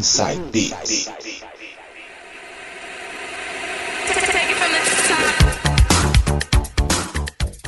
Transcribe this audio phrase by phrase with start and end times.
[0.00, 1.10] Inside Beats.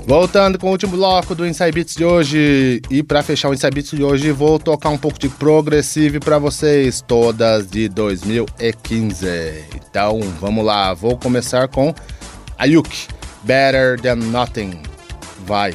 [0.06, 2.80] Voltando com o último bloco do Inside Beats de hoje.
[2.88, 6.38] E para fechar o Inside Beats de hoje, vou tocar um pouco de progressive para
[6.38, 9.26] vocês, todas de 2015.
[9.74, 10.94] Então, vamos lá.
[10.94, 11.94] Vou começar com
[12.56, 13.08] Ayuk,
[13.42, 14.80] Better Than Nothing.
[15.44, 15.74] Vai.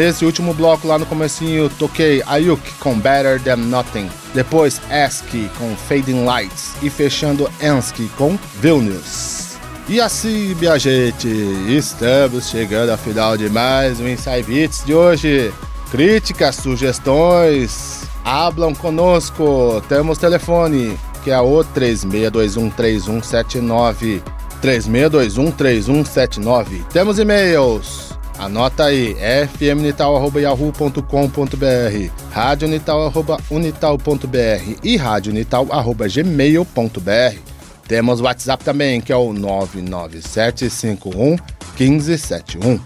[0.00, 4.08] Nesse último bloco lá no comecinho, toquei Ayuk com Better Than Nothing.
[4.32, 6.72] Depois Aski com Fading Lights.
[6.80, 9.58] E fechando Ansky com Vilnius.
[9.86, 11.28] E assim, minha gente,
[11.68, 15.52] estamos chegando ao final de mais um Inside Beats de hoje.
[15.90, 19.82] Críticas, sugestões, hablam conosco.
[19.86, 24.22] Temos telefone, que é o 36213179.
[24.62, 26.86] 36213179.
[26.90, 29.16] Temos e-mails Anota aí,
[29.56, 37.38] fmnital.yahoo.com.br, radionital.unital.br e radionital.gmail.br.
[37.86, 41.36] Temos WhatsApp também, que é o 99751
[41.78, 42.80] 1571.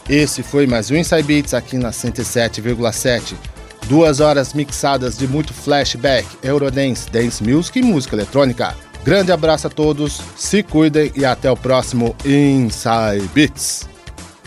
[0.09, 3.58] Esse foi mais um Inside Beats aqui na 107,7.
[3.89, 8.77] Duas horas mixadas de muito flashback, Eurodance, Dance Music e música eletrônica.
[9.03, 13.89] Grande abraço a todos, se cuidem e até o próximo Inside Beats.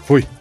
[0.05, 0.40] Fui!